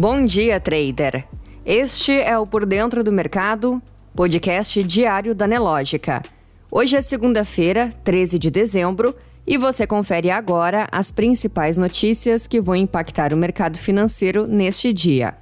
Bom 0.00 0.24
dia, 0.24 0.60
trader. 0.60 1.24
Este 1.66 2.12
é 2.12 2.38
o 2.38 2.46
Por 2.46 2.64
Dentro 2.64 3.02
do 3.02 3.10
Mercado, 3.10 3.82
podcast 4.14 4.80
diário 4.84 5.34
da 5.34 5.44
Nelógica. 5.44 6.22
Hoje 6.70 6.94
é 6.94 7.00
segunda-feira, 7.00 7.90
13 8.04 8.38
de 8.38 8.48
dezembro, 8.48 9.12
e 9.44 9.58
você 9.58 9.88
confere 9.88 10.30
agora 10.30 10.86
as 10.92 11.10
principais 11.10 11.76
notícias 11.76 12.46
que 12.46 12.60
vão 12.60 12.76
impactar 12.76 13.34
o 13.34 13.36
mercado 13.36 13.76
financeiro 13.76 14.46
neste 14.46 14.92
dia. 14.92 15.36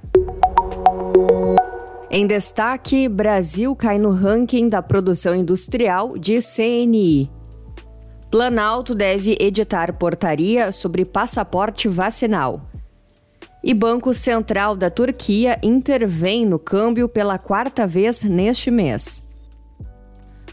Em 2.09 2.25
destaque, 2.25 3.07
Brasil 3.07 3.75
cai 3.75 3.99
no 3.99 4.09
ranking 4.09 4.69
da 4.69 4.81
produção 4.81 5.35
industrial 5.35 6.17
de 6.17 6.39
CNI. 6.39 7.29
Planalto 8.31 8.95
deve 8.95 9.37
editar 9.39 9.93
portaria 9.93 10.71
sobre 10.71 11.05
passaporte 11.05 11.87
vacinal. 11.87 12.67
E 13.63 13.73
Banco 13.73 14.13
Central 14.13 14.75
da 14.75 14.89
Turquia 14.89 15.57
intervém 15.63 16.45
no 16.45 16.59
câmbio 16.59 17.09
pela 17.09 17.37
quarta 17.37 17.87
vez 17.87 18.23
neste 18.23 18.69
mês. 18.69 19.25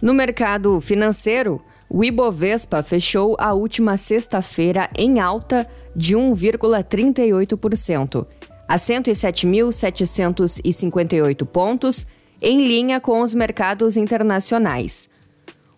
No 0.01 0.15
mercado 0.15 0.81
financeiro, 0.81 1.61
o 1.89 2.05
Ibovespa 2.05 2.83
fechou 2.83 3.37
a 3.39 3.53
última 3.53 3.97
sexta-feira 3.97 4.91
em 4.97 5.21
alta 5.21 5.65
de 5.95 6.17
1,38%, 6.17 8.27
a 8.67 8.77
107.758 8.77 11.47
pontos, 11.47 12.07
em 12.43 12.67
linha 12.67 12.99
com 13.01 13.21
os 13.21 13.33
mercados 13.33 13.97
internacionais. 13.97 15.09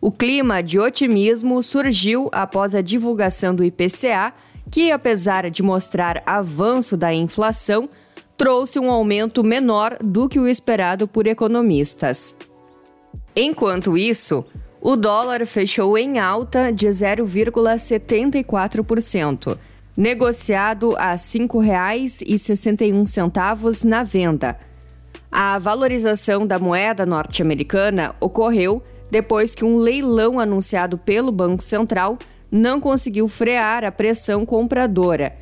O 0.01 0.11
clima 0.11 0.63
de 0.63 0.79
otimismo 0.79 1.63
surgiu 1.63 2.31
após 2.33 2.75
a 2.75 2.81
divulgação 2.81 3.55
do 3.55 3.63
IPCA, 3.65 4.33
que, 4.71 4.93
apesar 4.93 5.51
de 5.51 5.63
mostrar 5.63 6.23
avanço 6.27 6.95
da 6.97 7.15
inflação, 7.15 7.89
trouxe 8.37 8.79
um 8.79 8.91
aumento 8.91 9.43
menor 9.43 9.97
do 10.01 10.29
que 10.29 10.39
o 10.39 10.47
esperado 10.47 11.09
por 11.09 11.27
economistas. 11.27 12.37
Enquanto 13.35 13.97
isso, 13.97 14.45
o 14.81 14.95
dólar 14.97 15.45
fechou 15.47 15.99
em 15.99 16.19
alta 16.19 16.71
de 16.71 16.87
0,74%, 16.87 19.59
negociado 19.97 20.95
a 20.97 21.13
R$ 21.13 21.17
5,61 21.17 23.85
na 23.85 24.03
venda. 24.03 24.59
A 25.31 25.59
valorização 25.59 26.47
da 26.47 26.59
moeda 26.59 27.05
norte-americana 27.05 28.15
ocorreu 28.21 28.83
depois 29.11 29.55
que 29.55 29.65
um 29.65 29.77
leilão 29.77 30.39
anunciado 30.39 30.99
pelo 30.99 31.33
Banco 31.33 31.63
Central 31.63 32.19
não 32.51 32.81
conseguiu 32.81 33.29
frear 33.29 33.85
a 33.85 33.93
pressão 33.93 34.47
compradora, 34.47 35.37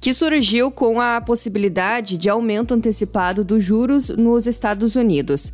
que 0.00 0.12
surgiu 0.12 0.70
com 0.70 1.00
a 1.00 1.20
possibilidade 1.20 2.16
de 2.16 2.28
aumento 2.28 2.74
antecipado 2.74 3.44
dos 3.44 3.62
juros 3.62 4.08
nos 4.08 4.46
Estados 4.46 4.96
Unidos. 4.96 5.52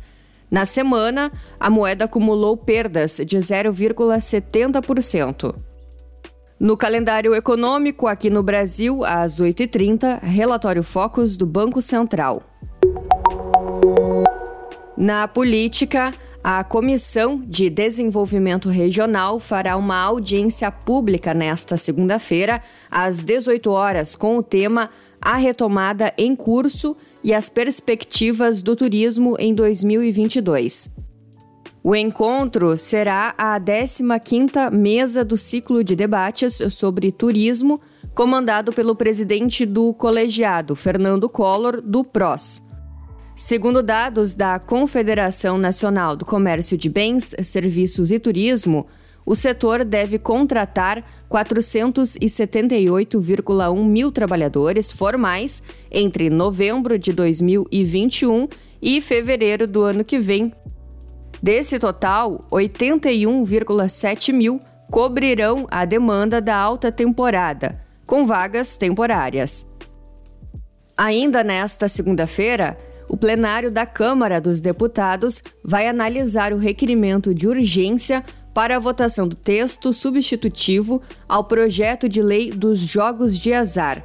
Na 0.49 0.63
semana, 0.63 1.29
a 1.59 1.69
moeda 1.69 2.05
acumulou 2.05 2.55
perdas 2.55 3.17
de 3.17 3.37
0,70%. 3.37 5.53
No 6.59 6.77
calendário 6.77 7.35
econômico, 7.35 8.07
aqui 8.07 8.31
no 8.31 8.41
Brasil, 8.41 9.03
às 9.03 9.39
8h30, 9.39 10.23
relatório 10.23 10.81
Focus 10.81 11.37
do 11.37 11.45
Banco 11.45 11.79
Central. 11.81 12.41
Na 14.97 15.27
política, 15.27 16.11
a 16.43 16.63
Comissão 16.63 17.43
de 17.45 17.69
Desenvolvimento 17.69 18.69
Regional 18.69 19.39
fará 19.39 19.75
uma 19.75 19.97
audiência 19.97 20.71
pública 20.71 21.33
nesta 21.33 21.75
segunda-feira, 21.77 22.61
às 22.89 23.23
18 23.23 23.69
horas, 23.69 24.15
com 24.15 24.37
o 24.37 24.43
tema 24.43 24.89
A 25.21 25.35
Retomada 25.35 26.13
em 26.17 26.35
Curso 26.35 26.95
e 27.23 27.33
as 27.33 27.49
perspectivas 27.49 28.61
do 28.61 28.75
turismo 28.75 29.35
em 29.39 29.53
2022. 29.53 30.95
O 31.83 31.95
encontro 31.95 32.75
será 32.75 33.33
a 33.37 33.59
15ª 33.59 34.71
mesa 34.71 35.23
do 35.23 35.37
ciclo 35.37 35.83
de 35.83 35.95
debates 35.95 36.61
sobre 36.69 37.11
turismo, 37.11 37.79
comandado 38.13 38.73
pelo 38.73 38.95
presidente 38.95 39.65
do 39.65 39.93
colegiado, 39.93 40.75
Fernando 40.75 41.29
Collor, 41.29 41.81
do 41.81 42.03
PROS. 42.03 42.66
Segundo 43.37 43.81
dados 43.83 44.33
da 44.33 44.57
Confederação 44.57 45.59
Nacional 45.59 46.15
do 46.15 46.25
Comércio 46.25 46.75
de 46.75 46.89
Bens, 46.89 47.35
Serviços 47.43 48.11
e 48.11 48.17
Turismo, 48.17 48.87
o 49.23 49.35
setor 49.35 49.85
deve 49.85 50.17
contratar 50.17 51.03
478,1 51.29 53.85
mil 53.85 54.11
trabalhadores 54.11 54.91
formais 54.91 55.61
entre 55.91 56.31
novembro 56.31 56.97
de 56.97 57.13
2021 57.13 58.47
e 58.81 58.99
fevereiro 59.01 59.67
do 59.67 59.83
ano 59.83 60.03
que 60.03 60.17
vem. 60.17 60.51
Desse 61.39 61.77
total, 61.77 62.43
81,7 62.51 64.33
mil 64.33 64.59
cobrirão 64.89 65.67
a 65.69 65.85
demanda 65.85 66.41
da 66.41 66.55
alta 66.55 66.91
temporada, 66.91 67.79
com 68.03 68.25
vagas 68.25 68.77
temporárias. 68.77 69.77
Ainda 70.97 71.43
nesta 71.43 71.87
segunda-feira, 71.87 72.75
o 73.09 73.15
plenário 73.15 73.71
da 73.71 73.85
Câmara 73.85 74.39
dos 74.39 74.59
Deputados 74.59 75.41
vai 75.63 75.87
analisar 75.87 76.53
o 76.53 76.57
requerimento 76.57 77.33
de 77.33 77.47
urgência 77.47 78.23
para 78.53 78.75
a 78.75 78.79
votação 78.79 79.27
do 79.27 79.35
texto 79.35 79.93
substitutivo 79.93 81.01
ao 81.27 81.43
projeto 81.43 82.09
de 82.09 82.21
lei 82.21 82.49
dos 82.49 82.79
jogos 82.79 83.37
de 83.37 83.53
azar, 83.53 84.03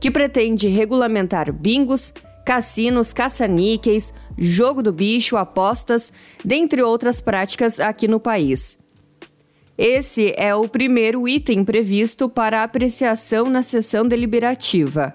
que 0.00 0.10
pretende 0.10 0.68
regulamentar 0.68 1.52
bingos, 1.52 2.14
cassinos, 2.46 3.12
caça-níqueis, 3.12 4.14
jogo 4.38 4.82
do 4.82 4.92
bicho, 4.92 5.36
apostas, 5.36 6.12
dentre 6.44 6.82
outras 6.82 7.20
práticas 7.20 7.80
aqui 7.80 8.06
no 8.06 8.20
país. 8.20 8.78
Esse 9.76 10.32
é 10.36 10.54
o 10.54 10.68
primeiro 10.68 11.28
item 11.28 11.64
previsto 11.64 12.28
para 12.28 12.64
apreciação 12.64 13.46
na 13.50 13.62
sessão 13.62 14.06
deliberativa. 14.06 15.14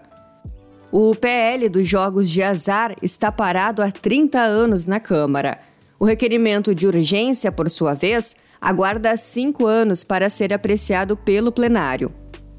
O 0.96 1.16
PL 1.16 1.70
dos 1.70 1.88
jogos 1.88 2.30
de 2.30 2.44
azar 2.44 2.96
está 3.02 3.31
parado 3.31 3.81
há 3.81 3.90
30 3.90 4.40
anos 4.40 4.86
na 4.86 5.00
Câmara. 5.00 5.59
O 6.00 6.06
requerimento 6.06 6.76
de 6.76 6.86
urgência, 6.86 7.52
por 7.52 7.68
sua 7.68 7.96
vez, 7.96 8.36
aguarda 8.62 9.18
cinco 9.18 9.66
anos 9.66 10.04
para 10.04 10.30
ser 10.30 10.54
apreciado 10.54 11.18
pelo 11.18 11.52
plenário. 11.52 12.12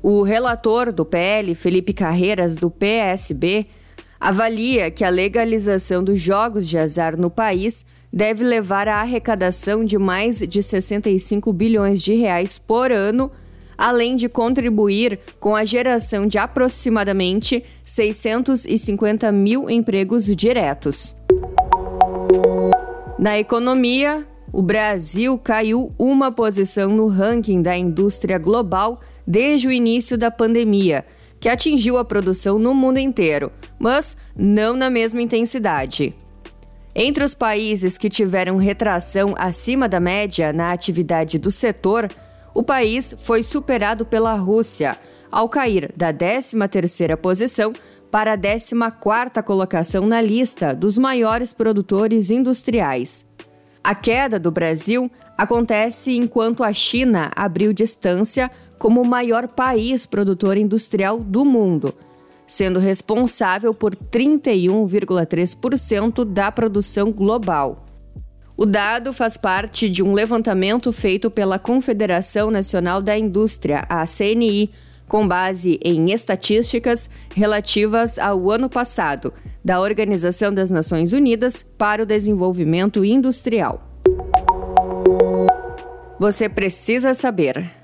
O 0.03 0.25
relator 0.25 0.93
do 0.93 1.05
PL, 1.05 1.55
Felipe 1.55 1.93
Carreiras, 1.93 2.57
do 2.57 2.73
PSB, 2.73 3.69
avalia 4.19 4.91
que 4.91 5.05
a 5.05 5.11
legalização 5.11 6.03
dos 6.03 6.21
jogos 6.21 6.67
de 6.67 6.77
azar 6.77 7.17
no 7.17 7.31
país 7.31 7.87
deve 8.13 8.43
levar 8.43 8.89
à 8.89 8.97
arrecadação 8.97 9.85
de 9.85 9.97
mais 9.97 10.41
de 10.41 10.61
65 10.61 11.53
bilhões 11.53 12.03
de 12.03 12.15
reais 12.15 12.59
por 12.59 12.91
ano, 12.91 13.31
além 13.77 14.17
de 14.17 14.29
contribuir 14.29 15.19
com 15.39 15.55
a 15.55 15.65
geração 15.65 16.27
de 16.27 16.39
aproximadamente 16.39 17.65
650 17.85 19.31
mil 19.33 19.69
empregos 19.69 20.27
diretos. 20.27 21.17
Na 23.19 23.39
economia, 23.39 24.27
o 24.53 24.63
Brasil 24.63 25.39
caiu 25.39 25.93
uma 25.99 26.31
posição 26.31 26.91
no 26.91 27.09
ranking 27.09 27.63
da 27.63 27.77
indústria 27.77 28.39
global 28.39 29.01
desde 29.27 29.67
o 29.67 29.73
início 29.73 30.17
da 30.17 30.31
pandemia, 30.31 31.05
que 31.41 31.49
atingiu 31.49 31.99
a 31.99 32.05
produção 32.05 32.59
no 32.59 32.75
mundo 32.75 32.99
inteiro, 32.99 33.51
mas 33.79 34.17
não 34.37 34.77
na 34.77 34.89
mesma 34.89 35.21
intensidade. 35.21 36.15
Entre 36.95 37.25
os 37.25 37.35
países 37.35 37.99
que 37.99 38.09
tiveram 38.09 38.57
retração 38.57 39.35
acima 39.37 39.89
da 39.89 39.99
média 39.99 40.53
na 40.53 40.71
atividade 40.71 41.39
do 41.39 41.51
setor, 41.51 42.09
o 42.55 42.63
país 42.63 43.15
foi 43.25 43.43
superado 43.43 44.07
pela 44.07 44.33
Rússia, 44.35 44.97
ao 45.31 45.47
cair 45.49 45.93
da 45.97 46.13
13ª 46.15 47.17
posição 47.17 47.73
para 48.11 48.35
a 48.35 48.39
14ª 48.39 49.43
colocação 49.43 50.07
na 50.07 50.21
lista 50.23 50.73
dos 50.73 50.97
maiores 50.97 51.53
produtores 51.53 52.31
industriais. 52.31 53.29
A 53.83 53.93
queda 53.93 54.39
do 54.39 54.53
Brasil 54.53 55.11
acontece 55.37 56.17
enquanto 56.17 56.63
a 56.63 56.73
China 56.73 57.33
abriu 57.35 57.73
distância 57.73 58.49
como 58.79 59.03
o 59.03 59.07
maior 59.07 59.49
país 59.49 60.07
produtor 60.07 60.57
industrial 60.57 61.19
do 61.19 61.45
mundo, 61.45 61.93
sendo 62.47 62.79
responsável 62.79 63.75
por 63.75 63.97
31,3% 63.97 66.25
da 66.25 66.53
produção 66.53 67.11
global. 67.11 67.85
O 68.57 68.65
dado 68.65 69.13
faz 69.13 69.37
parte 69.37 69.91
de 69.91 70.01
um 70.01 70.13
levantamento 70.13 70.93
feito 70.93 71.29
pela 71.29 71.59
Confederação 71.59 72.53
Nacional 72.53 73.03
da 73.03 73.19
Indústria, 73.19 73.85
a 73.89 74.05
CNI, 74.07 74.71
com 75.09 75.27
base 75.27 75.81
em 75.85 76.13
estatísticas 76.13 77.11
relativas 77.35 78.17
ao 78.17 78.49
ano 78.51 78.71
passado, 78.71 79.33
da 79.65 79.81
Organização 79.81 80.55
das 80.55 80.71
Nações 80.71 81.13
Unidas 81.13 81.65
para 81.65 82.05
o 82.05 82.07
Desenvolvimento 82.07 83.05
Industrial. 83.05 83.83
Você 86.21 86.49
precisa 86.49 87.13
saber. 87.13 87.84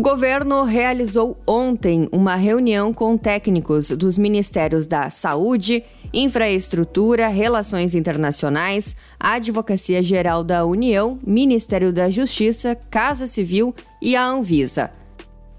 O 0.00 0.02
governo 0.02 0.64
realizou 0.64 1.36
ontem 1.46 2.08
uma 2.10 2.34
reunião 2.34 2.90
com 2.90 3.18
técnicos 3.18 3.90
dos 3.90 4.16
Ministérios 4.16 4.86
da 4.86 5.10
Saúde, 5.10 5.84
Infraestrutura, 6.10 7.28
Relações 7.28 7.94
Internacionais, 7.94 8.96
Advocacia 9.20 10.02
Geral 10.02 10.42
da 10.42 10.64
União, 10.64 11.18
Ministério 11.22 11.92
da 11.92 12.08
Justiça, 12.08 12.74
Casa 12.90 13.26
Civil 13.26 13.74
e 14.00 14.16
a 14.16 14.26
Anvisa. 14.26 14.90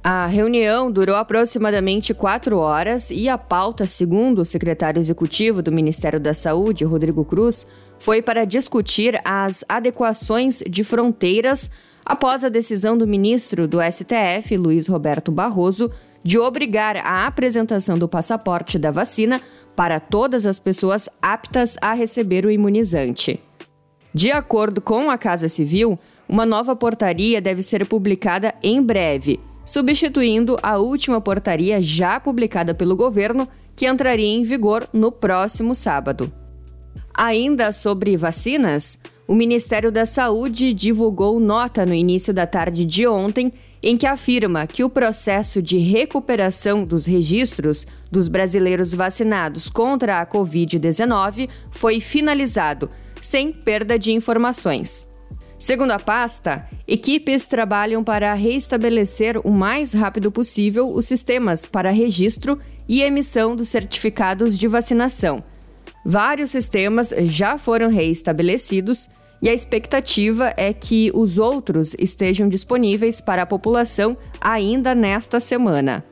A 0.04 0.26
reunião 0.26 0.92
durou 0.92 1.18
aproximadamente 1.18 2.12
quatro 2.12 2.58
horas 2.58 3.12
e 3.12 3.30
a 3.30 3.38
pauta, 3.38 3.86
segundo 3.86 4.40
o 4.40 4.46
secretário 4.46 5.00
executivo 5.00 5.62
do 5.62 5.72
Ministério 5.72 6.20
da 6.20 6.34
Saúde, 6.34 6.84
Rodrigo 6.84 7.24
Cruz, 7.24 7.68
foi 8.00 8.24
para 8.24 8.44
discutir 8.44 9.22
as 9.24 9.64
adequações 9.70 10.64
de 10.68 10.84
fronteiras 10.84 11.70
após 12.06 12.44
a 12.44 12.50
decisão 12.50 12.98
do 12.98 13.08
ministro 13.08 13.68
do 13.68 13.80
STF, 13.82 14.58
Luiz 14.58 14.88
Roberto 14.88 15.32
Barroso, 15.32 15.92
de 16.24 16.38
obrigar 16.38 16.98
a 16.98 17.26
apresentação 17.26 17.98
do 17.98 18.08
passaporte 18.08 18.78
da 18.78 18.92
vacina 18.92 19.42
para 19.76 20.00
todas 20.00 20.46
as 20.46 20.60
pessoas 20.60 21.10
aptas 21.22 21.78
a 21.82 21.94
receber 21.94 22.46
o 22.46 22.52
imunizante. 22.52 23.40
De 24.14 24.32
acordo 24.32 24.82
com 24.82 25.10
a 25.10 25.18
Casa 25.18 25.48
Civil, 25.48 25.98
uma 26.28 26.46
nova 26.46 26.76
portaria 26.76 27.42
deve 27.42 27.62
ser 27.62 27.86
publicada 27.86 28.54
em 28.62 28.82
breve, 28.82 29.40
substituindo 29.66 30.58
a 30.62 30.78
última 30.78 31.22
portaria 31.22 31.82
já 31.82 32.20
publicada 32.20 32.74
pelo 32.74 32.96
governo, 32.96 33.48
que 33.76 33.88
entraria 33.88 34.28
em 34.28 34.44
vigor 34.44 34.88
no 34.94 35.12
próximo 35.12 35.74
sábado. 35.74 36.32
Ainda 37.14 37.72
sobre 37.72 38.16
vacinas, 38.18 39.00
o 39.32 39.34
Ministério 39.34 39.94
da 39.94 40.06
Saúde 40.06 40.74
divulgou 40.74 41.40
nota 41.40 41.86
no 41.86 41.94
início 41.94 42.34
da 42.34 42.46
tarde 42.46 42.84
de 42.84 43.08
ontem 43.08 43.54
em 43.82 43.96
que 43.96 44.06
afirma 44.06 44.68
que 44.68 44.84
o 44.84 44.90
processo 44.90 45.62
de 45.62 45.78
recuperação 45.78 46.84
dos 46.84 47.06
registros 47.06 47.88
dos 48.12 48.28
brasileiros 48.28 48.94
vacinados 48.94 49.70
contra 49.70 50.20
a 50.20 50.26
Covid-19 50.26 51.48
foi 51.72 52.02
finalizado, 52.02 52.90
sem 53.22 53.54
perda 53.54 53.98
de 53.98 54.12
informações. 54.12 55.08
Segundo 55.58 55.92
a 55.92 56.00
pasta, 56.00 56.68
equipes 56.86 57.48
trabalham 57.48 58.04
para 58.04 58.34
reestabelecer 58.34 59.40
o 59.48 59.50
mais 59.50 59.94
rápido 59.94 60.30
possível 60.30 60.94
os 60.94 61.06
sistemas 61.06 61.66
para 61.66 61.90
registro 61.90 62.60
e 62.86 63.02
emissão 63.02 63.56
dos 63.56 63.70
certificados 63.70 64.60
de 64.60 64.68
vacinação. 64.68 65.42
Vários 66.04 66.52
sistemas 66.52 67.14
já 67.28 67.58
foram 67.58 67.90
reestabelecidos 67.90 69.08
e 69.42 69.50
a 69.50 69.54
expectativa 69.54 70.54
é 70.56 70.72
que 70.72 71.12
os 71.14 71.38
outros 71.38 71.96
estejam 71.98 72.48
disponíveis 72.48 73.20
para 73.20 73.42
a 73.42 73.46
população 73.46 74.16
ainda 74.40 74.94
nesta 74.94 75.40
semana. 75.40 76.06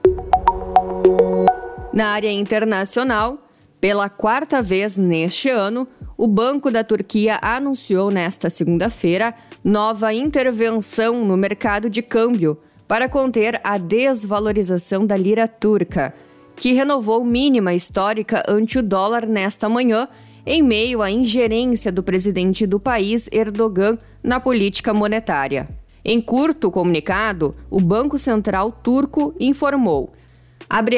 Na 1.93 2.07
área 2.07 2.31
internacional, 2.31 3.37
pela 3.79 4.09
quarta 4.09 4.61
vez 4.61 4.97
neste 4.97 5.49
ano, 5.49 5.87
o 6.17 6.27
Banco 6.27 6.71
da 6.71 6.83
Turquia 6.83 7.39
anunciou 7.41 8.11
nesta 8.11 8.49
segunda-feira 8.49 9.33
nova 9.63 10.13
intervenção 10.13 11.23
no 11.23 11.37
mercado 11.37 11.89
de 11.89 12.01
câmbio 12.01 12.57
para 12.87 13.07
conter 13.07 13.61
a 13.63 13.77
desvalorização 13.77 15.05
da 15.05 15.15
lira 15.15 15.47
turca, 15.47 16.13
que 16.55 16.73
renovou 16.73 17.23
mínima 17.23 17.73
histórica 17.73 18.43
ante 18.47 18.79
o 18.79 18.83
dólar 18.83 19.27
nesta 19.27 19.69
manhã 19.69 20.07
em 20.45 20.61
meio 20.61 21.01
à 21.01 21.11
ingerência 21.11 21.91
do 21.91 22.03
presidente 22.03 22.65
do 22.65 22.79
país, 22.79 23.29
Erdogan, 23.31 23.97
na 24.23 24.39
política 24.39 24.93
monetária. 24.93 25.67
Em 26.03 26.21
curto 26.21 26.71
comunicado, 26.71 27.55
o 27.69 27.79
Banco 27.79 28.17
Central 28.17 28.71
turco 28.71 29.33
informou: 29.39 30.13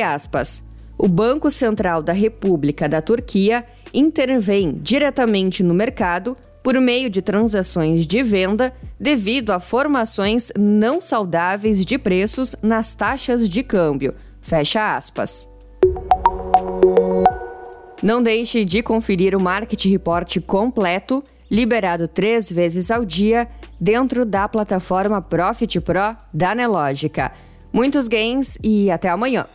aspas, 0.03 0.63
o 0.97 1.07
Banco 1.07 1.49
Central 1.49 2.03
da 2.03 2.13
República 2.13 2.87
da 2.87 3.01
Turquia 3.01 3.65
intervém 3.93 4.79
diretamente 4.81 5.63
no 5.63 5.73
mercado 5.73 6.37
por 6.63 6.79
meio 6.79 7.09
de 7.09 7.21
transações 7.21 8.05
de 8.05 8.21
venda 8.21 8.73
devido 8.99 9.51
a 9.51 9.59
formações 9.59 10.51
não 10.57 11.01
saudáveis 11.01 11.83
de 11.83 11.97
preços 11.97 12.55
nas 12.61 12.93
taxas 12.93 13.49
de 13.49 13.63
câmbio. 13.63 14.13
Fecha 14.41 14.95
aspas. 14.95 15.47
Não 18.01 18.23
deixe 18.23 18.65
de 18.65 18.81
conferir 18.81 19.35
o 19.35 19.39
Market 19.39 19.85
Report 19.85 20.39
completo, 20.41 21.23
liberado 21.49 22.07
três 22.07 22.51
vezes 22.51 22.89
ao 22.89 23.05
dia, 23.05 23.47
dentro 23.79 24.25
da 24.25 24.47
plataforma 24.47 25.21
Profit 25.21 25.79
Pro 25.81 26.17
da 26.33 26.55
Nelogica. 26.55 27.31
Muitos 27.71 28.07
gains 28.07 28.57
e 28.63 28.89
até 28.89 29.09
amanhã! 29.09 29.45